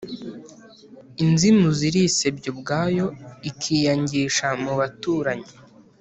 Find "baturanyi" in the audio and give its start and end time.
4.79-5.51